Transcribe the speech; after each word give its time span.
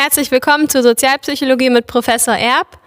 Herzlich 0.00 0.30
willkommen 0.30 0.68
zur 0.68 0.84
Sozialpsychologie 0.84 1.70
mit 1.70 1.88
Professor 1.88 2.36
Erb. 2.36 2.78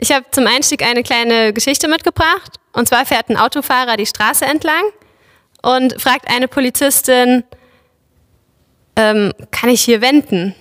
Ich 0.00 0.10
habe 0.10 0.26
zum 0.32 0.48
Einstieg 0.48 0.82
eine 0.82 1.04
kleine 1.04 1.52
Geschichte 1.52 1.86
mitgebracht. 1.86 2.58
Und 2.72 2.88
zwar 2.88 3.06
fährt 3.06 3.28
ein 3.28 3.36
Autofahrer 3.36 3.96
die 3.96 4.04
Straße 4.04 4.44
entlang 4.44 4.82
und 5.62 6.02
fragt 6.02 6.28
eine 6.28 6.48
Polizistin, 6.48 7.44
ähm, 8.96 9.32
kann 9.52 9.70
ich 9.70 9.82
hier 9.82 10.00
wenden? 10.00 10.56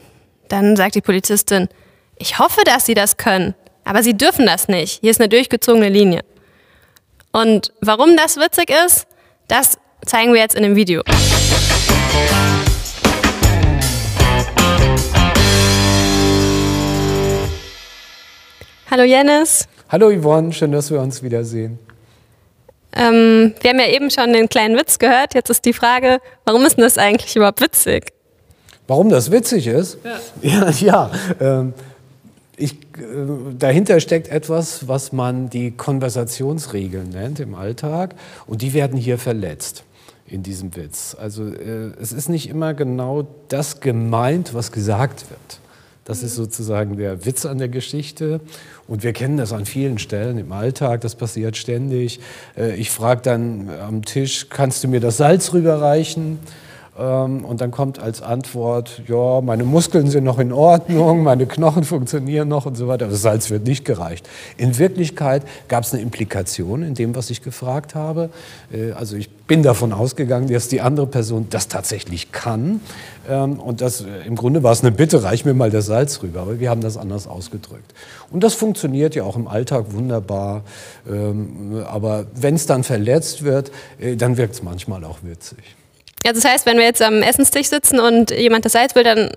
Dann 0.47 0.75
sagt 0.75 0.93
die 0.93 1.01
Polizistin, 1.01 1.69
ich 2.19 2.37
hoffe, 2.37 2.61
dass 2.65 2.85
Sie 2.85 2.93
das 2.93 3.17
können, 3.17 3.55
aber 3.83 4.03
Sie 4.03 4.15
dürfen 4.15 4.45
das 4.45 4.67
nicht. 4.67 5.01
Hier 5.01 5.09
ist 5.09 5.19
eine 5.19 5.27
durchgezogene 5.27 5.89
Linie. 5.89 6.21
Und 7.31 7.73
warum 7.81 8.15
das 8.15 8.37
witzig 8.37 8.69
ist, 8.85 9.07
das 9.47 9.79
zeigen 10.05 10.33
wir 10.33 10.39
jetzt 10.39 10.53
in 10.53 10.61
dem 10.61 10.75
Video. 10.75 11.01
Hallo 18.91 19.03
Jennis. 19.03 19.67
Hallo 19.89 20.09
Yvonne, 20.09 20.51
schön, 20.51 20.71
dass 20.71 20.89
wir 20.89 20.99
uns 20.99 21.21
wiedersehen. 21.21 21.77
Ähm, 22.91 23.53
wir 23.61 23.69
haben 23.69 23.79
ja 23.79 23.87
eben 23.87 24.09
schon 24.09 24.33
den 24.33 24.49
kleinen 24.49 24.75
Witz 24.75 24.97
gehört. 24.97 25.35
Jetzt 25.35 25.51
ist 25.51 25.63
die 25.65 25.73
Frage, 25.73 26.19
warum 26.43 26.65
ist 26.65 26.77
denn 26.77 26.83
das 26.83 26.97
eigentlich 26.97 27.35
überhaupt 27.35 27.61
witzig? 27.61 28.11
Warum 28.87 29.09
das 29.09 29.29
witzig 29.29 29.67
ist? 29.67 29.99
Ja, 30.41 30.69
ja, 30.69 30.69
ja 30.79 31.11
ähm, 31.39 31.73
ich, 32.57 32.73
äh, 32.73 32.77
dahinter 33.59 33.99
steckt 33.99 34.27
etwas, 34.27 34.87
was 34.87 35.11
man 35.11 35.51
die 35.51 35.69
Konversationsregeln 35.69 37.09
nennt 37.09 37.39
im 37.39 37.53
Alltag 37.53 38.15
und 38.47 38.63
die 38.63 38.73
werden 38.73 38.97
hier 38.97 39.19
verletzt 39.19 39.83
in 40.25 40.41
diesem 40.41 40.75
Witz. 40.75 41.15
Also 41.19 41.45
äh, 41.45 41.91
es 42.01 42.11
ist 42.11 42.27
nicht 42.27 42.49
immer 42.49 42.73
genau 42.73 43.27
das 43.49 43.81
gemeint, 43.81 44.55
was 44.55 44.71
gesagt 44.71 45.29
wird. 45.29 45.59
Das 46.09 46.23
ist 46.23 46.33
sozusagen 46.33 46.97
der 46.97 47.23
Witz 47.27 47.45
an 47.45 47.59
der 47.59 47.69
Geschichte. 47.69 48.39
Und 48.87 49.03
wir 49.03 49.13
kennen 49.13 49.37
das 49.37 49.53
an 49.53 49.65
vielen 49.65 49.99
Stellen 49.99 50.39
im 50.39 50.51
Alltag, 50.51 51.01
das 51.01 51.13
passiert 51.13 51.55
ständig. 51.55 52.19
Äh, 52.57 52.73
ich 52.77 52.89
frage 52.89 53.21
dann 53.21 53.69
am 53.69 54.03
Tisch, 54.03 54.47
kannst 54.49 54.83
du 54.83 54.87
mir 54.87 55.01
das 55.01 55.17
Salz 55.17 55.53
rüberreichen? 55.53 56.39
Ähm, 56.99 57.45
und 57.45 57.61
dann 57.61 57.71
kommt 57.71 57.99
als 57.99 58.21
Antwort, 58.21 59.01
ja, 59.07 59.41
meine 59.41 59.63
Muskeln 59.63 60.07
sind 60.09 60.23
noch 60.25 60.39
in 60.39 60.51
Ordnung, 60.51 61.23
meine 61.23 61.45
Knochen 61.45 61.83
funktionieren 61.83 62.47
noch 62.47 62.65
und 62.65 62.75
so 62.75 62.87
weiter. 62.87 63.07
Das 63.07 63.21
Salz 63.21 63.49
wird 63.49 63.65
nicht 63.65 63.85
gereicht. 63.85 64.27
In 64.57 64.77
Wirklichkeit 64.77 65.43
gab 65.67 65.83
es 65.83 65.93
eine 65.93 66.01
Implikation 66.01 66.83
in 66.83 66.95
dem, 66.95 67.15
was 67.15 67.29
ich 67.29 67.41
gefragt 67.41 67.95
habe. 67.95 68.29
Äh, 68.71 68.91
also 68.91 69.15
ich 69.15 69.29
bin 69.29 69.63
davon 69.63 69.93
ausgegangen, 69.93 70.51
dass 70.51 70.67
die 70.67 70.81
andere 70.81 71.07
Person 71.07 71.47
das 71.49 71.69
tatsächlich 71.69 72.31
kann. 72.31 72.81
Ähm, 73.29 73.59
und 73.59 73.81
das, 73.81 74.01
äh, 74.01 74.27
im 74.27 74.35
Grunde 74.35 74.63
war 74.63 74.73
es 74.73 74.81
eine 74.81 74.91
Bitte, 74.91 75.23
reich 75.23 75.45
mir 75.45 75.53
mal 75.53 75.71
das 75.71 75.85
Salz 75.85 76.21
rüber. 76.21 76.41
Aber 76.41 76.59
wir 76.59 76.69
haben 76.69 76.81
das 76.81 76.97
anders 76.97 77.27
ausgedrückt. 77.27 77.93
Und 78.29 78.43
das 78.43 78.55
funktioniert 78.55 79.15
ja 79.15 79.23
auch 79.23 79.37
im 79.37 79.47
Alltag 79.47 79.93
wunderbar. 79.93 80.63
Ähm, 81.09 81.83
aber 81.87 82.25
wenn 82.35 82.55
es 82.55 82.65
dann 82.65 82.83
verletzt 82.83 83.43
wird, 83.43 83.71
äh, 83.99 84.17
dann 84.17 84.37
wirkt 84.37 84.55
es 84.55 84.63
manchmal 84.63 85.05
auch 85.05 85.19
witzig. 85.23 85.78
Also 86.25 86.41
das 86.41 86.51
heißt, 86.51 86.65
wenn 86.65 86.77
wir 86.77 86.85
jetzt 86.85 87.01
am 87.01 87.21
Essenstisch 87.21 87.67
sitzen 87.67 87.99
und 87.99 88.31
jemand 88.31 88.65
das 88.65 88.73
Salz 88.73 88.95
will, 88.95 89.03
dann 89.03 89.31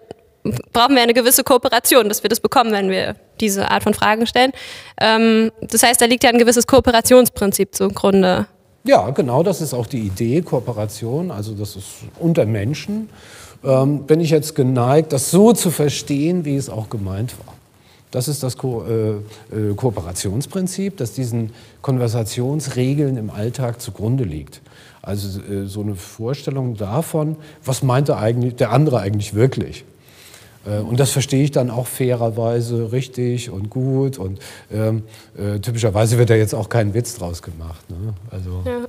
brauchen 0.72 0.94
wir 0.94 1.02
eine 1.02 1.14
gewisse 1.14 1.44
Kooperation, 1.44 2.08
dass 2.08 2.22
wir 2.22 2.28
das 2.28 2.40
bekommen, 2.40 2.72
wenn 2.72 2.90
wir 2.90 3.14
diese 3.40 3.70
Art 3.70 3.82
von 3.82 3.94
Fragen 3.94 4.26
stellen. 4.26 4.52
Ähm, 5.00 5.52
das 5.60 5.82
heißt, 5.82 6.00
da 6.00 6.06
liegt 6.06 6.24
ja 6.24 6.30
ein 6.30 6.38
gewisses 6.38 6.66
Kooperationsprinzip 6.66 7.74
zugrunde. 7.74 8.46
Ja, 8.84 9.10
genau, 9.10 9.44
das 9.44 9.60
ist 9.60 9.74
auch 9.74 9.86
die 9.86 10.00
Idee, 10.00 10.42
Kooperation, 10.42 11.30
also 11.30 11.54
das 11.54 11.76
ist 11.76 11.86
unter 12.18 12.46
Menschen. 12.46 13.08
Ähm, 13.64 14.04
bin 14.06 14.20
ich 14.20 14.30
jetzt 14.30 14.56
geneigt, 14.56 15.12
das 15.12 15.30
so 15.30 15.52
zu 15.52 15.70
verstehen, 15.70 16.44
wie 16.44 16.56
es 16.56 16.68
auch 16.68 16.90
gemeint 16.90 17.34
war. 17.46 17.54
Das 18.10 18.26
ist 18.26 18.42
das 18.42 18.58
Ko 18.58 18.84
äh, 18.84 19.10
äh, 19.56 19.74
Kooperationsprinzip, 19.76 20.96
das 20.96 21.12
diesen 21.12 21.52
Konversationsregeln 21.80 23.16
im 23.16 23.30
Alltag 23.30 23.80
zugrunde 23.80 24.24
liegt. 24.24 24.60
Also 25.02 25.40
äh, 25.40 25.66
so 25.66 25.80
eine 25.82 25.96
Vorstellung 25.96 26.76
davon, 26.76 27.36
was 27.64 27.82
meinte 27.82 28.16
eigentlich 28.16 28.54
der 28.54 28.70
andere 28.70 29.00
eigentlich 29.00 29.34
wirklich. 29.34 29.84
Äh, 30.64 30.78
und 30.78 31.00
das 31.00 31.10
verstehe 31.10 31.42
ich 31.42 31.50
dann 31.50 31.70
auch 31.70 31.86
fairerweise 31.86 32.92
richtig 32.92 33.50
und 33.50 33.68
gut. 33.68 34.18
Und 34.18 34.38
ähm, 34.72 35.02
äh, 35.36 35.58
typischerweise 35.58 36.18
wird 36.18 36.30
da 36.30 36.34
jetzt 36.34 36.54
auch 36.54 36.68
kein 36.68 36.94
Witz 36.94 37.16
draus 37.16 37.42
gemacht. 37.42 37.90
Ne? 37.90 38.14
Also, 38.30 38.62
ja. 38.64 38.86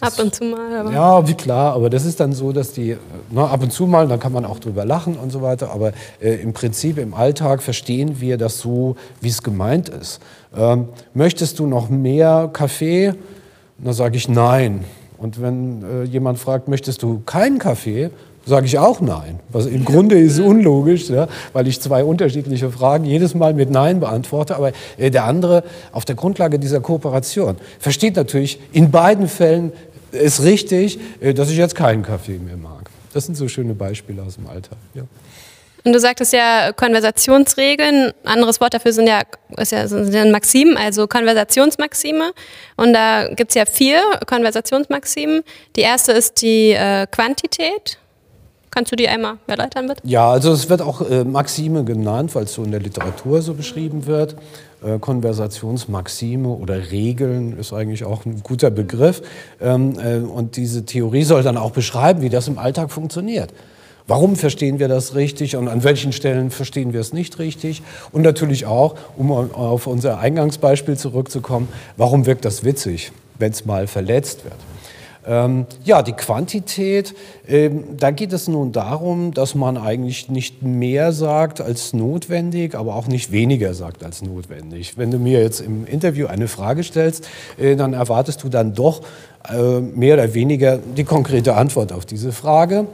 Ab 0.00 0.18
und 0.18 0.34
zu 0.34 0.44
mal. 0.44 0.78
Aber. 0.78 0.92
Ja, 0.92 1.28
wie 1.28 1.34
klar, 1.34 1.74
aber 1.74 1.90
das 1.90 2.06
ist 2.06 2.20
dann 2.20 2.32
so, 2.32 2.52
dass 2.52 2.72
die, 2.72 2.96
na, 3.30 3.48
ab 3.48 3.62
und 3.62 3.70
zu 3.70 3.86
mal, 3.86 4.08
dann 4.08 4.18
kann 4.18 4.32
man 4.32 4.46
auch 4.46 4.58
drüber 4.58 4.86
lachen 4.86 5.16
und 5.16 5.30
so 5.30 5.42
weiter, 5.42 5.70
aber 5.72 5.92
äh, 6.20 6.36
im 6.36 6.54
Prinzip 6.54 6.96
im 6.96 7.12
Alltag 7.12 7.62
verstehen 7.62 8.18
wir 8.18 8.38
das 8.38 8.60
so, 8.60 8.96
wie 9.20 9.28
es 9.28 9.42
gemeint 9.42 9.90
ist. 9.90 10.20
Ähm, 10.56 10.88
möchtest 11.12 11.58
du 11.58 11.66
noch 11.66 11.90
mehr 11.90 12.48
Kaffee? 12.50 13.12
Dann 13.76 13.92
sage 13.92 14.16
ich 14.16 14.26
nein. 14.26 14.84
Und 15.20 15.40
wenn 15.40 15.82
äh, 15.82 16.04
jemand 16.04 16.38
fragt, 16.38 16.66
möchtest 16.66 17.02
du 17.02 17.20
keinen 17.26 17.58
Kaffee, 17.58 18.10
sage 18.46 18.64
ich 18.64 18.78
auch 18.78 19.02
nein. 19.02 19.38
Was 19.50 19.66
im 19.66 19.84
Grunde 19.84 20.18
ist 20.18 20.40
unlogisch, 20.40 21.10
ja, 21.10 21.28
weil 21.52 21.68
ich 21.68 21.80
zwei 21.80 22.02
unterschiedliche 22.02 22.70
Fragen 22.70 23.04
jedes 23.04 23.34
Mal 23.34 23.52
mit 23.52 23.70
Nein 23.70 24.00
beantworte. 24.00 24.56
Aber 24.56 24.72
äh, 24.96 25.10
der 25.10 25.24
andere 25.24 25.62
auf 25.92 26.06
der 26.06 26.16
Grundlage 26.16 26.58
dieser 26.58 26.80
Kooperation 26.80 27.56
versteht 27.78 28.16
natürlich 28.16 28.58
in 28.72 28.90
beiden 28.90 29.28
Fällen 29.28 29.72
ist 30.10 30.42
richtig, 30.42 30.98
äh, 31.20 31.34
dass 31.34 31.50
ich 31.50 31.58
jetzt 31.58 31.74
keinen 31.74 32.02
Kaffee 32.02 32.38
mehr 32.38 32.56
mag. 32.56 32.90
Das 33.12 33.26
sind 33.26 33.34
so 33.34 33.46
schöne 33.46 33.74
Beispiele 33.74 34.22
aus 34.22 34.36
dem 34.36 34.46
Alltag. 34.46 34.78
Ja. 34.94 35.02
Und 35.84 35.92
du 35.92 36.00
sagtest 36.00 36.32
ja 36.32 36.72
Konversationsregeln. 36.72 38.12
Anderes 38.24 38.60
Wort 38.60 38.74
dafür 38.74 38.92
sind 38.92 39.06
ja, 39.06 39.22
ist 39.56 39.72
ja, 39.72 39.86
sind 39.88 40.12
ja 40.12 40.24
Maximen, 40.26 40.76
also 40.76 41.06
Konversationsmaxime. 41.06 42.32
Und 42.76 42.92
da 42.92 43.28
gibt 43.28 43.50
es 43.50 43.54
ja 43.54 43.64
vier 43.64 44.02
Konversationsmaximen. 44.26 45.42
Die 45.76 45.80
erste 45.80 46.12
ist 46.12 46.42
die 46.42 46.72
äh, 46.72 47.06
Quantität. 47.10 47.98
Kannst 48.70 48.92
du 48.92 48.96
die 48.96 49.08
einmal 49.08 49.38
erläutern, 49.48 49.88
bitte? 49.88 50.00
Ja, 50.04 50.30
also 50.30 50.52
es 50.52 50.70
wird 50.70 50.80
auch 50.80 51.00
äh, 51.08 51.24
Maxime 51.24 51.82
genannt, 51.82 52.34
weil 52.36 52.44
es 52.44 52.52
so 52.54 52.62
in 52.62 52.70
der 52.70 52.80
Literatur 52.80 53.42
so 53.42 53.54
beschrieben 53.54 54.06
wird. 54.06 54.36
Äh, 54.84 54.98
Konversationsmaxime 55.00 56.48
oder 56.48 56.92
Regeln 56.92 57.58
ist 57.58 57.72
eigentlich 57.72 58.04
auch 58.04 58.24
ein 58.24 58.42
guter 58.44 58.70
Begriff. 58.70 59.22
Ähm, 59.60 59.98
äh, 59.98 60.18
und 60.18 60.56
diese 60.56 60.84
Theorie 60.84 61.24
soll 61.24 61.42
dann 61.42 61.56
auch 61.56 61.72
beschreiben, 61.72 62.22
wie 62.22 62.28
das 62.28 62.46
im 62.46 62.58
Alltag 62.58 62.92
funktioniert. 62.92 63.52
Warum 64.06 64.36
verstehen 64.36 64.78
wir 64.78 64.88
das 64.88 65.14
richtig 65.14 65.56
und 65.56 65.68
an 65.68 65.84
welchen 65.84 66.12
Stellen 66.12 66.50
verstehen 66.50 66.92
wir 66.92 67.00
es 67.00 67.12
nicht 67.12 67.38
richtig? 67.38 67.82
Und 68.12 68.22
natürlich 68.22 68.66
auch, 68.66 68.96
um 69.16 69.30
auf 69.30 69.86
unser 69.86 70.18
Eingangsbeispiel 70.18 70.96
zurückzukommen, 70.96 71.68
warum 71.96 72.26
wirkt 72.26 72.44
das 72.44 72.64
witzig, 72.64 73.12
wenn 73.38 73.52
es 73.52 73.64
mal 73.64 73.86
verletzt 73.86 74.44
wird? 74.44 74.56
Ähm, 75.26 75.66
ja, 75.84 76.02
die 76.02 76.14
Quantität, 76.14 77.14
ähm, 77.46 77.84
da 77.98 78.10
geht 78.10 78.32
es 78.32 78.48
nun 78.48 78.72
darum, 78.72 79.34
dass 79.34 79.54
man 79.54 79.76
eigentlich 79.76 80.30
nicht 80.30 80.62
mehr 80.62 81.12
sagt 81.12 81.60
als 81.60 81.92
notwendig, 81.92 82.74
aber 82.74 82.94
auch 82.94 83.06
nicht 83.06 83.30
weniger 83.30 83.74
sagt 83.74 84.02
als 84.02 84.22
notwendig. 84.22 84.96
Wenn 84.96 85.10
du 85.10 85.18
mir 85.18 85.42
jetzt 85.42 85.60
im 85.60 85.86
Interview 85.86 86.26
eine 86.26 86.48
Frage 86.48 86.82
stellst, 86.82 87.28
äh, 87.58 87.76
dann 87.76 87.92
erwartest 87.92 88.42
du 88.42 88.48
dann 88.48 88.72
doch 88.72 89.02
äh, 89.48 89.80
mehr 89.80 90.14
oder 90.14 90.32
weniger 90.32 90.78
die 90.78 91.04
konkrete 91.04 91.54
Antwort 91.54 91.92
auf 91.92 92.06
diese 92.06 92.32
Frage. 92.32 92.86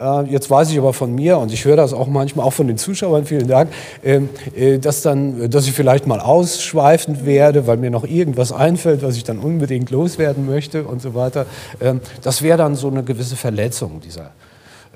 Äh, 0.00 0.22
jetzt 0.30 0.50
weiß 0.50 0.70
ich 0.70 0.78
aber 0.78 0.92
von 0.92 1.14
mir, 1.14 1.38
und 1.38 1.52
ich 1.52 1.64
höre 1.64 1.76
das 1.76 1.92
auch 1.92 2.06
manchmal 2.06 2.46
auch 2.46 2.52
von 2.52 2.66
den 2.66 2.78
Zuschauern, 2.78 3.26
vielen 3.26 3.46
Dank, 3.46 3.70
ähm, 4.02 4.28
äh, 4.56 4.78
dass, 4.78 5.02
dann, 5.02 5.50
dass 5.50 5.66
ich 5.66 5.72
vielleicht 5.72 6.06
mal 6.06 6.20
ausschweifend 6.20 7.26
werde, 7.26 7.66
weil 7.66 7.76
mir 7.76 7.90
noch 7.90 8.04
irgendwas 8.04 8.52
einfällt, 8.52 9.02
was 9.02 9.16
ich 9.16 9.24
dann 9.24 9.38
unbedingt 9.38 9.90
loswerden 9.90 10.46
möchte 10.46 10.84
und 10.84 11.02
so 11.02 11.14
weiter. 11.14 11.46
Ähm, 11.80 12.00
das 12.22 12.42
wäre 12.42 12.56
dann 12.56 12.76
so 12.76 12.88
eine 12.88 13.02
gewisse 13.02 13.36
Verletzung 13.36 14.00
dieser 14.00 14.30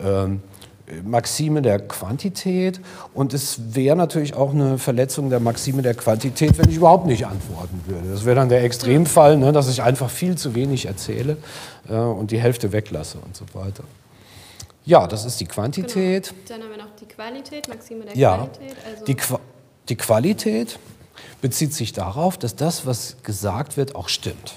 ähm, 0.02 0.40
Maxime 1.02 1.62
der 1.62 1.78
Quantität 1.78 2.80
und 3.14 3.32
es 3.32 3.74
wäre 3.74 3.96
natürlich 3.96 4.34
auch 4.34 4.52
eine 4.52 4.76
Verletzung 4.76 5.30
der 5.30 5.40
Maxime 5.40 5.80
der 5.80 5.94
Quantität, 5.94 6.58
wenn 6.58 6.68
ich 6.68 6.76
überhaupt 6.76 7.06
nicht 7.06 7.26
antworten 7.26 7.80
würde. 7.86 8.10
Das 8.10 8.24
wäre 8.26 8.36
dann 8.36 8.50
der 8.50 8.62
Extremfall, 8.64 9.38
ne, 9.38 9.52
dass 9.52 9.70
ich 9.70 9.82
einfach 9.82 10.10
viel 10.10 10.36
zu 10.36 10.54
wenig 10.54 10.86
erzähle 10.86 11.38
äh, 11.88 11.94
und 11.94 12.30
die 12.30 12.38
Hälfte 12.38 12.72
weglasse 12.72 13.18
und 13.24 13.34
so 13.34 13.44
weiter. 13.54 13.84
Ja, 14.84 15.06
das 15.06 15.24
ist 15.24 15.40
die 15.40 15.46
Quantität. 15.46 16.28
Genau. 16.28 16.40
Dann 16.48 16.62
haben 16.62 16.70
wir 16.70 16.84
noch 16.84 16.94
die 17.00 17.06
Qualität, 17.06 17.68
Maxime 17.68 18.04
der 18.04 18.16
ja, 18.16 18.36
Qualität. 18.36 18.76
Also 18.90 19.04
die, 19.04 19.14
Qua 19.14 19.40
die 19.88 19.96
Qualität 19.96 20.78
bezieht 21.40 21.74
sich 21.74 21.92
darauf, 21.92 22.38
dass 22.38 22.56
das, 22.56 22.86
was 22.86 23.16
gesagt 23.22 23.76
wird, 23.76 23.94
auch 23.94 24.08
stimmt. 24.08 24.54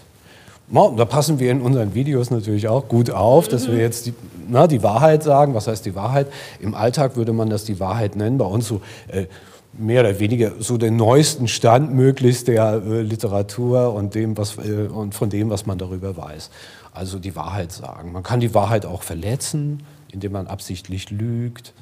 Da 0.69 1.06
passen 1.06 1.39
wir 1.39 1.50
in 1.50 1.62
unseren 1.62 1.94
Videos 1.94 2.29
natürlich 2.29 2.68
auch 2.68 2.89
gut 2.89 3.09
auf, 3.09 3.47
dass 3.47 3.68
wir 3.68 3.75
mhm. 3.75 3.79
jetzt 3.79 4.06
die, 4.06 4.13
na, 4.50 4.68
die 4.68 4.83
Wahrheit 4.83 5.24
sagen. 5.24 5.53
Was 5.53 5.68
heißt 5.68 5.85
die 5.85 5.95
Wahrheit? 5.95 6.27
Im 6.59 6.75
Alltag 6.75 7.15
würde 7.15 7.31
man 7.31 7.50
das 7.50 7.63
die 7.63 7.79
Wahrheit 7.79 8.18
nennen. 8.18 8.38
Bei 8.38 8.45
uns 8.45 8.68
so 8.68 8.81
äh, 9.07 9.27
mehr 9.71 10.01
oder 10.01 10.19
weniger 10.19 10.51
so 10.59 10.77
den 10.77 10.97
neuesten 10.97 11.47
Stand 11.47 11.94
möglichst 11.94 12.50
der 12.50 12.81
äh, 12.85 13.01
Literatur 13.01 13.94
und, 13.94 14.13
dem, 14.13 14.38
was, 14.38 14.57
äh, 14.57 14.88
und 14.91 15.15
von 15.15 15.29
dem, 15.29 15.50
was 15.50 15.65
man 15.65 15.77
darüber 15.77 16.18
weiß. 16.18 16.50
Also 16.91 17.18
die 17.18 17.35
Wahrheit 17.38 17.71
sagen. 17.71 18.12
Man 18.12 18.24
kann 18.24 18.41
die 18.41 18.53
Wahrheit 18.53 18.85
auch 18.85 19.03
verletzen 19.03 19.83
indem 20.12 20.33
man 20.33 20.48
absichtlich 20.48 21.09
lügt. 21.12 21.74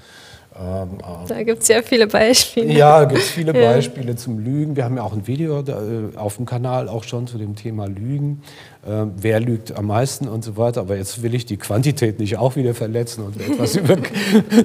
Ähm, 0.57 0.99
äh, 0.99 1.27
da 1.27 1.43
gibt 1.43 1.63
es 1.63 1.67
ja 1.67 1.81
viele 1.81 2.07
Beispiele. 2.07 2.71
Ja, 2.71 3.03
gibt 3.03 3.19
es 3.19 3.29
viele 3.29 3.51
Beispiele 3.53 4.11
ja. 4.11 4.15
zum 4.15 4.39
Lügen. 4.39 4.75
Wir 4.75 4.85
haben 4.85 4.95
ja 4.95 5.03
auch 5.03 5.11
ein 5.11 5.27
Video 5.27 5.61
da, 5.61 5.81
äh, 5.81 6.15
auf 6.15 6.37
dem 6.37 6.45
Kanal 6.45 6.87
auch 6.87 7.03
schon 7.03 7.27
zu 7.27 7.37
dem 7.37 7.55
Thema 7.55 7.87
Lügen. 7.87 8.41
Ähm, 8.87 9.11
wer 9.17 9.41
lügt 9.41 9.75
am 9.75 9.87
meisten 9.87 10.29
und 10.29 10.45
so 10.45 10.55
weiter. 10.55 10.81
Aber 10.81 10.95
jetzt 10.95 11.21
will 11.23 11.35
ich 11.35 11.45
die 11.45 11.57
Quantität 11.57 12.19
nicht 12.19 12.37
auch 12.37 12.55
wieder 12.55 12.73
verletzen 12.73 13.25
und 13.25 13.39
etwas 13.39 13.75
über, 13.75 13.97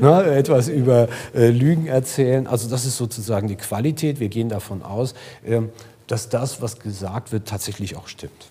na, 0.01 0.23
ne, 0.23 0.35
etwas 0.37 0.69
über 0.69 1.09
äh, 1.35 1.49
Lügen 1.49 1.89
erzählen. 1.89 2.47
Also 2.47 2.71
das 2.71 2.85
ist 2.85 2.97
sozusagen 2.97 3.49
die 3.49 3.57
Qualität. 3.57 4.21
Wir 4.21 4.29
gehen 4.29 4.49
davon 4.49 4.83
aus, 4.83 5.15
äh, 5.45 5.61
dass 6.07 6.29
das, 6.29 6.63
was 6.63 6.79
gesagt 6.79 7.33
wird, 7.33 7.49
tatsächlich 7.49 7.97
auch 7.97 8.07
stimmt. 8.07 8.51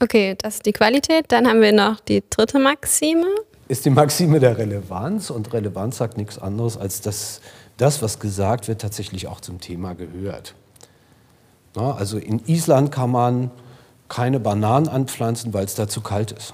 Okay, 0.00 0.34
das 0.38 0.54
ist 0.54 0.66
die 0.66 0.72
Qualität. 0.72 1.26
Dann 1.28 1.46
haben 1.46 1.60
wir 1.60 1.72
noch 1.72 2.00
die 2.00 2.24
dritte 2.28 2.58
Maxime 2.58 3.26
ist 3.72 3.86
die 3.86 3.90
Maxime 3.90 4.38
der 4.38 4.58
Relevanz 4.58 5.30
und 5.30 5.50
Relevanz 5.54 5.96
sagt 5.96 6.18
nichts 6.18 6.38
anderes, 6.38 6.76
als 6.76 7.00
dass 7.00 7.40
das, 7.78 8.02
was 8.02 8.18
gesagt 8.18 8.68
wird, 8.68 8.82
tatsächlich 8.82 9.28
auch 9.28 9.40
zum 9.40 9.62
Thema 9.62 9.94
gehört. 9.94 10.54
Na, 11.74 11.94
also 11.94 12.18
in 12.18 12.42
Island 12.46 12.92
kann 12.92 13.10
man 13.10 13.50
keine 14.10 14.40
Bananen 14.40 14.88
anpflanzen, 14.88 15.54
weil 15.54 15.64
es 15.64 15.74
da 15.74 15.88
zu 15.88 16.02
kalt 16.02 16.32
ist. 16.32 16.52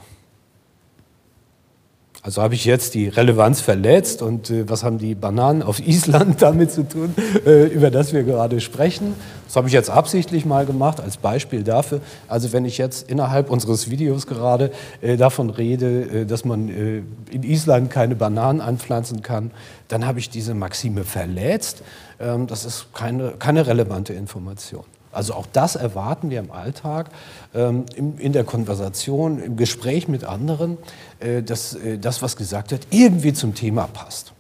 Also 2.23 2.43
habe 2.43 2.55
ich 2.55 2.65
jetzt 2.65 2.95
die 2.95 3.07
Relevanz 3.07 3.61
verletzt 3.61 4.23
und 4.23 4.51
äh, 4.51 4.69
was 4.69 4.83
haben 4.83 4.99
die 4.99 5.15
Bananen 5.15 5.63
auf 5.63 5.79
Island 5.79 6.43
damit 6.43 6.73
zu 6.73 6.83
tun, 6.83 7.15
äh, 7.47 7.67
über 7.67 7.91
das 7.91 8.13
wir 8.13 8.25
gerade 8.25 8.61
sprechen? 8.61 9.15
Das 9.47 9.55
habe 9.55 9.69
ich 9.69 9.73
jetzt 9.73 9.89
absichtlich 9.89 10.45
mal 10.45 10.67
gemacht 10.67 11.01
als 11.01 11.17
Beispiel 11.17 11.63
dafür. 11.63 12.01
Also 12.27 12.53
wenn 12.53 12.65
ich 12.65 12.77
jetzt 12.77 13.09
innerhalb 13.09 13.51
unseres 13.51 13.89
Videos 13.89 14.27
gerade 14.27 14.73
äh, 15.01 15.17
davon 15.17 15.51
rede, 15.51 16.03
äh, 16.03 16.27
dass 16.27 16.45
man 16.45 16.69
äh, 16.69 17.03
in 17.31 17.45
Island 17.45 17.91
keine 17.91 18.17
Bananen 18.17 18.61
anpflanzen 18.61 19.23
kann, 19.23 19.53
dann 19.87 20.05
habe 20.05 20.19
ich 20.19 20.29
diese 20.29 20.55
Maxime 20.55 21.05
verletzt. 21.05 21.83
Ähm, 22.19 22.49
das 22.49 22.65
ist 22.65 22.93
keine, 22.93 23.35
keine 23.39 23.67
relevante 23.69 24.13
Information. 24.13 24.85
Also 25.19 25.35
auch 25.35 25.47
das 25.53 25.75
erwarten 25.75 26.31
wir 26.31 26.39
im 26.39 26.53
Alltag, 26.53 27.11
ähm, 27.53 27.87
in 27.97 28.33
der 28.33 28.45
Konversation, 28.45 29.43
im 29.43 29.57
Gespräch 29.57 30.07
mit 30.07 30.23
anderen, 30.23 30.79
äh, 31.19 31.43
dass 31.43 31.75
äh, 31.75 31.99
das, 31.99 32.23
was 32.23 32.37
gesagt 32.37 32.71
wird, 32.71 32.87
irgendwie 32.91 33.33
zum 33.33 33.53
Thema 33.53 33.89
passt. 33.93 34.33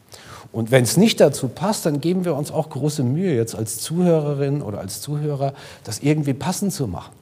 Und 0.52 0.70
wenn 0.70 0.84
es 0.84 0.96
nicht 0.96 1.18
dazu 1.18 1.48
passt, 1.48 1.84
dann 1.84 2.00
geben 2.00 2.24
wir 2.24 2.36
uns 2.36 2.52
auch 2.52 2.70
große 2.70 3.02
Mühe, 3.02 3.34
jetzt 3.34 3.56
als 3.56 3.80
Zuhörerin 3.80 4.62
oder 4.62 4.78
als 4.78 5.00
Zuhörer, 5.00 5.52
das 5.82 5.98
irgendwie 5.98 6.32
passend 6.32 6.72
zu 6.72 6.86
machen. 6.86 7.12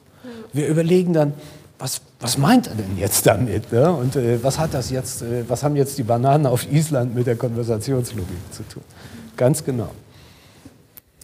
Wir 0.53 0.67
überlegen 0.67 1.13
dann, 1.13 1.33
was, 1.79 2.01
was 2.19 2.37
meint 2.37 2.67
er 2.67 2.75
denn 2.75 2.95
jetzt 2.95 3.25
damit? 3.25 3.71
Ne? 3.71 3.91
Und 3.91 4.15
äh, 4.15 4.37
was 4.43 4.59
hat 4.59 4.75
das 4.75 4.91
jetzt, 4.91 5.23
äh, 5.23 5.49
was 5.49 5.63
haben 5.63 5.75
jetzt 5.75 5.97
die 5.97 6.03
Bananen 6.03 6.45
auf 6.45 6.71
Island 6.71 7.15
mit 7.15 7.25
der 7.25 7.37
Konversationslogik 7.37 8.53
zu 8.53 8.61
tun? 8.69 8.83
Ganz 9.35 9.65
genau. 9.65 9.89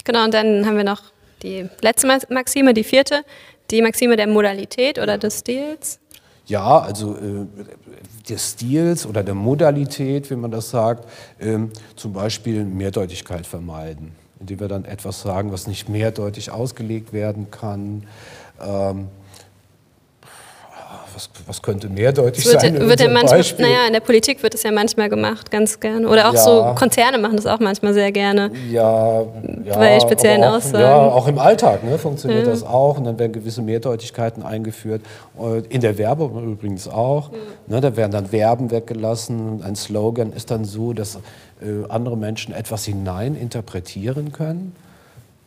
Genau, 0.03 0.24
und 0.25 0.33
dann 0.33 0.65
haben 0.65 0.77
wir 0.77 0.83
noch 0.83 1.12
die 1.44 1.69
letzte 1.81 2.07
Maxime, 2.30 2.74
die 2.74 2.84
vierte, 2.84 3.24
die 3.69 3.81
Maxime 3.81 4.16
der 4.16 4.28
Modalität 4.28 5.00
oder 5.00 5.18
des 5.18 5.40
Stils. 5.40 6.00
Ja, 6.45 6.80
also 6.80 7.16
äh, 7.16 7.45
des 8.28 8.51
Stils 8.51 9.06
oder 9.06 9.24
der 9.24 9.36
Modalität, 9.36 10.30
wie 10.30 10.36
man 10.36 10.51
das 10.51 10.69
sagt, 10.69 11.07
äh, 11.40 11.57
zum 11.95 12.13
Beispiel 12.13 12.66
Mehrdeutigkeit 12.66 13.45
vermeiden, 13.45 14.13
indem 14.40 14.60
wir 14.60 14.68
dann 14.68 14.86
etwas 14.86 15.22
sagen, 15.22 15.51
was 15.51 15.68
nicht 15.68 15.88
mehrdeutig 15.88 16.51
ausgelegt 16.51 17.13
werden 17.13 17.50
kann. 17.50 18.07
Ähm, 18.62 19.07
was, 21.13 21.30
was 21.45 21.62
könnte 21.62 21.89
mehrdeutig 21.89 22.45
wird, 22.45 22.62
sein? 22.62 22.80
Wird 22.80 23.00
manchmal, 23.12 23.38
Beispiel? 23.38 23.65
naja, 23.65 23.88
in 23.88 23.94
der 23.94 24.00
Politik 24.00 24.42
wird 24.44 24.54
es 24.54 24.63
ja 24.63 24.71
manchmal 24.71 25.10
gemacht, 25.10 25.51
ganz 25.51 25.80
gerne. 25.80 26.07
Oder 26.07 26.30
auch 26.30 26.33
ja. 26.33 26.39
so 26.39 26.74
Konzerne 26.75 27.18
machen 27.18 27.36
das 27.36 27.45
auch 27.45 27.60
manchmal 27.60 27.94
sehr 27.94 28.12
gerne. 28.12 28.51
Ja, 28.71 29.21
ja 29.63 29.77
bei 29.77 30.00
speziellen 30.00 30.44
auch, 30.44 30.56
Aussagen. 30.56 30.83
Ja, 30.83 30.98
auch 30.98 31.27
im 31.27 31.39
Alltag 31.39 31.83
ne, 31.83 31.98
funktioniert 31.98 32.45
ja. 32.45 32.51
das 32.51 32.63
auch. 32.63 32.98
Und 32.98 33.06
dann 33.06 33.19
werden 33.19 33.33
gewisse 33.33 33.62
Mehrdeutigkeiten 33.62 34.44
eingeführt. 34.44 35.01
In 35.69 35.81
der 35.81 35.98
Werbung 35.98 36.44
übrigens 36.44 36.88
auch. 36.88 37.31
Ne, 37.68 37.81
da 37.81 37.95
werden 37.95 38.12
dann 38.12 38.27
Verben 38.27 38.71
weggelassen. 38.71 39.63
Ein 39.63 39.75
Slogan 39.75 40.33
ist 40.33 40.51
dann 40.51 40.66
so, 40.66 40.94
dass 40.94 41.16
äh, 41.62 41.89
andere 41.89 42.18
Menschen 42.18 42.54
etwas 42.54 42.86
hinein 42.86 43.36
interpretieren 43.36 44.31
können. 44.31 44.75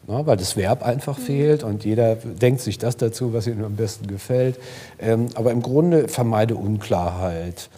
Na, 0.09 0.25
weil 0.25 0.37
das 0.37 0.57
Verb 0.57 0.85
einfach 0.85 1.19
fehlt 1.19 1.65
und 1.65 1.85
jeder 1.85 2.15
denkt 2.15 2.61
sich 2.61 2.79
das 2.79 2.97
dazu, 2.97 3.33
was 3.33 3.49
ihm 3.49 3.65
am 3.65 3.75
besten 3.75 4.07
gefällt. 4.07 4.57
Ähm, 5.01 5.27
aber 5.35 5.51
im 5.51 5.63
Grunde 5.63 6.07
vermeide 6.07 6.55
Unklarheit 6.55 7.69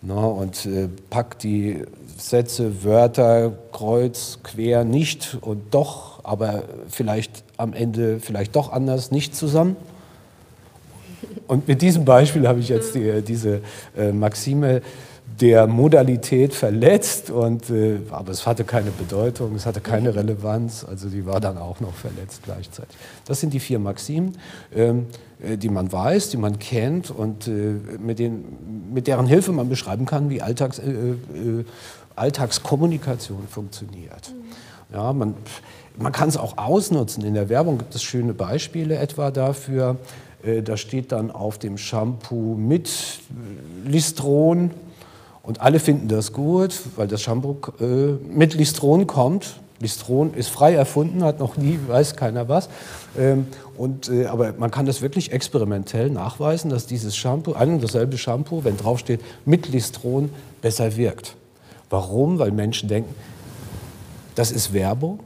na, 0.00 0.14
und 0.14 0.64
äh, 0.66 0.88
pack 1.10 1.38
die 1.38 1.82
Sätze, 2.16 2.82
Wörter 2.84 3.52
kreuz, 3.72 4.38
quer, 4.42 4.84
nicht 4.84 5.36
und 5.42 5.74
doch, 5.74 6.24
aber 6.24 6.64
vielleicht 6.88 7.42
am 7.58 7.74
Ende 7.74 8.20
vielleicht 8.20 8.56
doch 8.56 8.72
anders, 8.72 9.10
nicht 9.10 9.36
zusammen. 9.36 9.76
Und 11.46 11.68
mit 11.68 11.82
diesem 11.82 12.04
Beispiel 12.04 12.48
habe 12.48 12.60
ich 12.60 12.68
jetzt 12.68 12.94
die, 12.94 13.22
diese 13.22 13.60
äh, 13.96 14.12
Maxime 14.12 14.80
der 15.40 15.66
Modalität 15.66 16.54
verletzt, 16.54 17.30
und, 17.30 17.68
äh, 17.70 17.98
aber 18.10 18.32
es 18.32 18.46
hatte 18.46 18.64
keine 18.64 18.90
Bedeutung, 18.90 19.54
es 19.54 19.66
hatte 19.66 19.80
keine 19.80 20.14
Relevanz, 20.14 20.84
also 20.88 21.08
die 21.08 21.26
war 21.26 21.40
dann 21.40 21.58
auch 21.58 21.80
noch 21.80 21.94
verletzt 21.94 22.42
gleichzeitig. 22.44 22.96
Das 23.26 23.40
sind 23.40 23.52
die 23.52 23.60
vier 23.60 23.78
Maximen, 23.78 24.38
ähm, 24.74 25.06
äh, 25.40 25.56
die 25.58 25.68
man 25.68 25.92
weiß, 25.92 26.30
die 26.30 26.38
man 26.38 26.58
kennt 26.58 27.10
und 27.10 27.48
äh, 27.48 27.74
mit, 27.98 28.18
denen, 28.18 28.90
mit 28.94 29.06
deren 29.06 29.26
Hilfe 29.26 29.52
man 29.52 29.68
beschreiben 29.68 30.06
kann, 30.06 30.30
wie 30.30 30.40
Alltags, 30.40 30.78
äh, 30.78 30.90
äh, 30.90 31.64
Alltagskommunikation 32.14 33.46
funktioniert. 33.48 34.32
Ja, 34.92 35.12
man, 35.12 35.34
man 35.98 36.12
kann 36.12 36.28
es 36.28 36.36
auch 36.36 36.56
ausnutzen. 36.56 37.24
In 37.24 37.34
der 37.34 37.48
Werbung 37.48 37.78
gibt 37.78 37.94
es 37.94 38.02
schöne 38.02 38.32
Beispiele 38.32 38.96
etwa 38.96 39.30
dafür. 39.30 39.96
Äh, 40.42 40.62
da 40.62 40.78
steht 40.78 41.12
dann 41.12 41.30
auf 41.30 41.58
dem 41.58 41.76
Shampoo 41.76 42.54
mit 42.54 42.88
Listron 43.84 44.70
und 45.46 45.60
alle 45.60 45.78
finden 45.78 46.08
das 46.08 46.32
gut, 46.32 46.74
weil 46.96 47.06
das 47.06 47.22
Shampoo 47.22 47.56
äh, 47.80 47.84
mit 48.28 48.54
Listron 48.54 49.06
kommt. 49.06 49.60
Listron 49.78 50.34
ist 50.34 50.48
frei 50.48 50.74
erfunden, 50.74 51.22
hat 51.22 51.38
noch 51.38 51.56
nie, 51.56 51.78
weiß 51.86 52.16
keiner 52.16 52.48
was. 52.48 52.68
Ähm, 53.16 53.46
und, 53.76 54.08
äh, 54.08 54.26
aber 54.26 54.54
man 54.58 54.72
kann 54.72 54.86
das 54.86 55.02
wirklich 55.02 55.30
experimentell 55.30 56.10
nachweisen, 56.10 56.70
dass 56.70 56.86
dieses 56.86 57.16
Shampoo, 57.16 57.52
ein 57.52 57.74
und 57.74 57.84
dasselbe 57.84 58.18
Shampoo, 58.18 58.64
wenn 58.64 58.76
draufsteht, 58.76 59.20
mit 59.44 59.68
Listron 59.68 60.30
besser 60.62 60.96
wirkt. 60.96 61.36
Warum? 61.90 62.40
Weil 62.40 62.50
Menschen 62.50 62.88
denken, 62.88 63.14
das 64.34 64.50
ist 64.50 64.72
Werbung, 64.72 65.20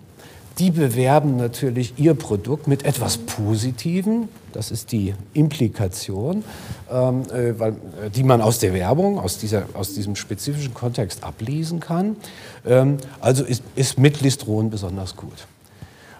die 0.59 0.71
bewerben 0.71 1.37
natürlich 1.37 1.95
ihr 1.97 2.15
Produkt 2.15 2.67
mit 2.67 2.85
etwas 2.85 3.19
Positivem. 3.19 4.29
Das 4.53 4.71
ist 4.71 4.93
die 4.93 5.15
Implikation, 5.33 6.45
ähm, 6.91 7.23
äh, 7.31 7.59
weil, 7.59 7.73
äh, 7.73 8.11
die 8.15 8.25
man 8.25 8.41
aus 8.41 8.59
der 8.59 8.75
Werbung, 8.75 9.19
aus, 9.19 9.39
dieser, 9.39 9.65
aus 9.75 9.95
diesem 9.95 10.17
spezifischen 10.17 10.75
Kontext 10.75 11.23
ablesen 11.25 11.81
kann. 11.81 12.17
Ähm, 12.67 12.99
also 13.21 13.45
ist, 13.45 13.63
ist 13.77 13.99
mit 13.99 14.21
Listron 14.21 14.71
besonders 14.71 15.17
gut. 15.17 15.47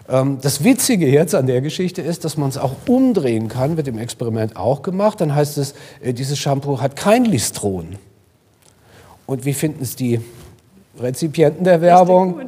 Ähm, 0.09 0.39
das 0.41 0.63
Witzige 0.63 1.07
jetzt 1.07 1.35
an 1.35 1.47
der 1.47 1.61
Geschichte 1.61 2.01
ist, 2.01 2.25
dass 2.25 2.37
man 2.37 2.49
es 2.49 2.57
auch 2.57 2.75
umdrehen 2.87 3.47
kann, 3.47 3.77
wird 3.77 3.87
im 3.87 3.97
Experiment 3.97 4.55
auch 4.55 4.81
gemacht. 4.81 5.21
Dann 5.21 5.35
heißt 5.35 5.57
es, 5.57 5.73
äh, 6.01 6.13
dieses 6.13 6.37
Shampoo 6.39 6.81
hat 6.81 6.95
kein 6.95 7.25
Listron. 7.25 7.97
Und 9.25 9.45
wie 9.45 9.53
finden 9.53 9.83
es 9.83 9.95
die 9.95 10.19
Rezipienten 10.99 11.63
der 11.63 11.81
Werbung? 11.81 12.41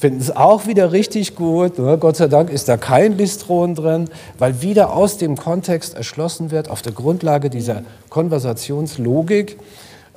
finden 0.00 0.20
es 0.20 0.34
auch 0.34 0.66
wieder 0.66 0.92
richtig 0.92 1.36
gut. 1.36 1.78
Ne? 1.78 1.98
Gott 1.98 2.16
sei 2.16 2.26
Dank 2.26 2.50
ist 2.50 2.68
da 2.68 2.78
kein 2.78 3.18
Listron 3.18 3.74
drin, 3.74 4.08
weil 4.38 4.62
wieder 4.62 4.94
aus 4.94 5.18
dem 5.18 5.36
Kontext 5.36 5.94
erschlossen 5.94 6.50
wird, 6.50 6.70
auf 6.70 6.80
der 6.80 6.92
Grundlage 6.92 7.50
dieser 7.50 7.82
Konversationslogik, 8.08 9.58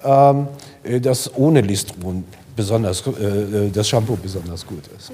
ähm, 0.03 0.47
äh, 0.83 1.01
dass 1.01 1.35
ohne 1.35 1.61
Listron 1.61 2.23
besonders, 2.55 3.03
äh, 3.07 3.65
äh, 3.65 3.69
das 3.71 3.89
Shampoo 3.89 4.15
besonders 4.15 4.65
gut 4.65 4.83
ist. 4.97 5.11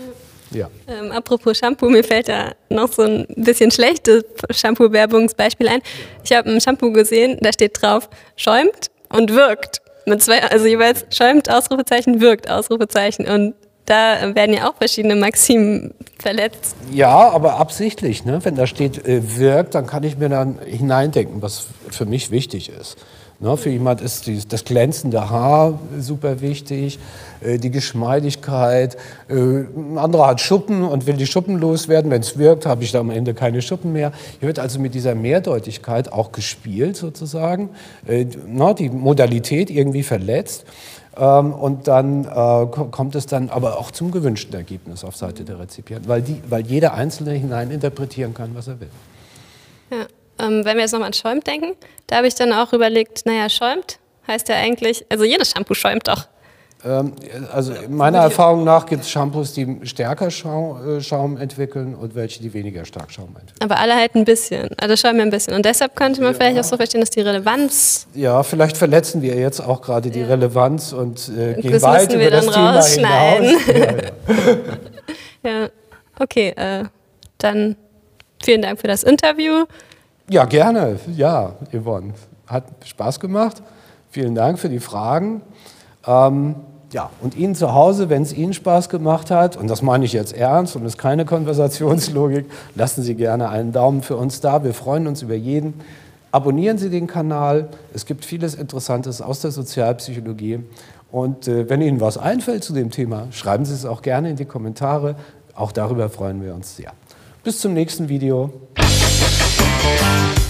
Ja. 0.52 0.70
Ähm, 0.88 1.12
apropos 1.12 1.58
Shampoo, 1.58 1.90
mir 1.90 2.04
fällt 2.04 2.28
da 2.28 2.54
noch 2.70 2.92
so 2.92 3.04
ein 3.04 3.26
bisschen 3.36 3.72
schlechtes 3.72 4.24
Shampoo-Werbungsbeispiel 4.52 5.68
ein. 5.68 5.82
Ich 6.24 6.32
habe 6.32 6.50
ein 6.50 6.62
Shampoo 6.62 6.92
gesehen, 6.92 7.38
da 7.42 7.52
steht 7.54 7.82
drauf, 7.82 8.10
schäumt 8.36 8.90
und 9.10 9.34
wirkt. 9.34 9.82
Mit 10.06 10.24
zwei, 10.24 10.44
also 10.44 10.66
jeweils 10.66 11.06
schäumt, 11.12 11.50
Ausrufezeichen, 11.50 12.22
wirkt, 12.22 12.50
Ausrufezeichen. 12.50 13.28
Und 13.28 13.54
da 13.86 14.36
werden 14.36 14.54
ja 14.54 14.70
auch 14.70 14.76
verschiedene 14.76 15.16
Maximen 15.16 15.94
verletzt. 16.20 16.76
Ja, 16.92 17.30
aber 17.30 17.60
absichtlich. 17.60 18.24
Ne? 18.24 18.40
Wenn 18.44 18.56
da 18.56 18.68
steht 18.68 19.06
äh, 19.08 19.38
wirkt, 19.38 19.76
dann 19.76 19.88
kann 19.88 20.04
ich 20.04 20.18
mir 20.18 20.30
dann 20.30 20.60
hineindenken, 20.64 21.42
was 21.42 21.68
für 21.90 22.06
mich 22.06 22.30
wichtig 22.32 22.70
ist. 22.70 22.98
Ne? 23.40 23.56
Für 23.56 23.70
jemand 23.70 24.02
ist 24.02 24.28
die, 24.28 24.40
das 24.48 24.66
glänzende 24.66 25.30
Haar 25.30 25.80
super 25.98 26.42
wichtig, 26.42 27.00
äh, 27.42 27.58
die 27.58 27.72
Geschmeidigkeit. 27.72 28.98
Äh, 29.30 29.34
ein 29.34 29.98
anderer 29.98 30.28
hat 30.28 30.42
Schuppen 30.42 30.84
und 30.84 31.08
will 31.08 31.16
die 31.16 31.28
Schuppen 31.28 31.58
loswerden. 31.58 32.12
Wenn 32.12 32.22
es 32.22 32.38
wirkt, 32.38 32.66
habe 32.66 32.84
ich 32.84 32.92
da 32.92 33.00
am 33.00 33.10
Ende 33.10 33.34
keine 33.34 33.62
Schuppen 33.62 33.94
mehr. 33.94 34.12
Hier 34.40 34.48
wird 34.48 34.60
also 34.60 34.80
mit 34.80 34.94
dieser 34.94 35.16
Mehrdeutigkeit 35.16 36.12
auch 36.12 36.32
gespielt 36.32 36.98
sozusagen. 36.98 37.70
Äh, 38.06 38.26
na, 38.48 38.74
die 38.74 38.90
Modalität 38.90 39.70
irgendwie 39.70 40.04
verletzt. 40.04 40.66
Ähm, 41.18 41.54
und 41.54 41.88
dann 41.88 42.26
äh, 42.26 42.66
kommt 42.68 43.16
es 43.16 43.26
dann 43.26 43.50
aber 43.50 43.80
auch 43.80 43.92
zum 43.92 44.12
gewünschten 44.12 44.54
Ergebnis 44.54 45.04
auf 45.04 45.16
Seite 45.16 45.44
der 45.44 45.60
Rezipienten, 45.60 46.08
weil, 46.08 46.22
die, 46.22 46.42
weil 46.50 46.66
jeder 46.66 46.94
Einzelne 46.94 47.32
hineininterpretieren 47.32 48.34
kann, 48.34 48.52
was 48.54 48.68
er 48.68 48.80
will. 48.80 48.90
Ja, 49.92 50.06
ähm, 50.40 50.66
wenn 50.66 50.78
wir 50.78 50.82
jetzt 50.82 50.92
nochmal 50.92 51.08
an 51.08 51.14
Schäumt 51.14 51.48
denken, 51.48 51.76
da 52.08 52.18
habe 52.18 52.28
ich 52.28 52.36
dann 52.36 52.54
auch 52.54 52.74
überlegt, 52.74 53.26
naja, 53.26 53.50
Schäumt 53.50 54.00
heißt 54.28 54.50
ja 54.50 54.56
eigentlich, 54.56 55.06
also 55.10 55.24
jedes 55.24 55.52
Shampoo 55.52 55.74
schäumt 55.74 56.08
doch. 56.08 56.28
Ähm, 56.86 57.14
also 57.52 57.74
meiner 57.90 58.20
Erfahrung 58.20 58.64
nach 58.64 58.86
gibt 58.86 59.04
es 59.04 59.10
Shampoos, 59.10 59.52
die 59.52 59.80
stärker 59.84 60.32
Schaum, 60.32 60.98
äh, 60.98 61.02
Schaum, 61.02 61.36
entwickeln 61.36 61.94
und 61.94 62.16
welche, 62.16 62.42
die 62.42 62.54
weniger 62.54 62.86
stark 62.86 63.12
Schaum 63.12 63.36
entwickeln. 63.36 63.58
Aber 63.60 63.80
alle 63.80 63.96
halt 63.96 64.16
ein 64.16 64.24
bisschen, 64.24 64.70
also 64.80 64.96
schäumen 64.96 65.22
ein 65.22 65.30
bisschen. 65.30 65.56
Und 65.56 65.66
deshalb 65.66 65.96
könnte 65.98 66.22
man 66.22 66.32
ja. 66.32 66.40
vielleicht 66.40 66.60
auch 66.60 66.64
so 66.64 66.78
verstehen, 66.78 67.02
dass 67.02 67.10
die 67.10 67.20
Relevanz... 67.20 68.08
Ja, 68.14 68.44
vielleicht 68.44 68.78
verletzen 68.78 69.22
wir 69.22 69.36
jetzt 69.36 69.60
auch 69.60 69.82
gerade 69.82 70.10
die 70.10 70.22
ja. 70.22 70.28
Relevanz 70.28 70.94
und 70.94 71.30
äh, 71.30 71.56
gehen 71.56 71.74
das 71.74 71.82
weit 71.82 72.14
über 72.14 72.30
das 72.30 72.46
Thema 72.46 72.82
hinaus. 72.82 73.68
ja, 75.44 75.52
ja, 75.52 75.70
okay, 76.18 76.50
äh, 76.56 76.86
dann 77.40 77.76
vielen 78.42 78.62
Dank 78.62 78.80
für 78.80 78.88
das 78.88 79.04
Interview. 79.04 79.66
Ja, 80.30 80.46
gerne. 80.46 81.00
Ja, 81.16 81.54
Yvonne. 81.74 82.14
Hat 82.46 82.64
Spaß 82.86 83.20
gemacht. 83.20 83.64
Vielen 84.12 84.36
Dank 84.36 84.60
für 84.60 84.70
die 84.70 84.80
Fragen. 84.80 85.42
Ähm, 86.06 86.56
ja, 86.92 87.10
und 87.22 87.36
Ihnen 87.36 87.56
zu 87.56 87.74
Hause, 87.74 88.10
wenn 88.10 88.22
es 88.22 88.32
Ihnen 88.34 88.54
Spaß 88.54 88.90
gemacht 88.90 89.32
hat, 89.32 89.58
und 89.58 89.68
das 89.68 89.82
meine 89.82 90.06
ich 90.06 90.14
jetzt 90.14 90.36
ernst 90.36 90.76
und 90.76 90.86
ist 90.86 91.00
keine 91.00 91.26
Konversationslogik, 91.26 92.46
lassen 92.76 93.02
Sie 93.02 93.16
gerne 93.16 93.50
einen 93.50 93.72
Daumen 93.72 94.04
für 94.04 94.18
uns 94.18 94.40
da. 94.40 94.64
Wir 94.64 94.76
freuen 94.76 95.08
uns 95.08 95.24
über 95.24 95.34
jeden. 95.34 95.74
Abonnieren 96.32 96.78
Sie 96.78 96.92
den 96.92 97.08
Kanal. 97.08 97.70
Es 97.96 98.06
gibt 98.06 98.24
vieles 98.24 98.54
Interessantes 98.54 99.24
aus 99.24 99.42
der 99.42 99.50
Sozialpsychologie. 99.50 100.60
Und 101.12 101.48
äh, 101.48 101.68
wenn 101.70 101.82
Ihnen 101.82 102.02
was 102.02 102.20
einfällt 102.20 102.64
zu 102.64 102.74
dem 102.74 102.92
Thema, 102.92 103.28
schreiben 103.32 103.66
Sie 103.66 103.74
es 103.74 103.84
auch 103.84 104.04
gerne 104.04 104.30
in 104.30 104.36
die 104.36 104.46
Kommentare. 104.46 105.16
Auch 105.56 105.72
darüber 105.72 106.08
freuen 106.10 106.44
wir 106.44 106.54
uns 106.54 106.76
sehr. 106.76 106.92
Bis 107.44 107.60
zum 107.60 107.74
nächsten 107.74 108.10
Video. 108.10 108.52
Música 109.82 110.49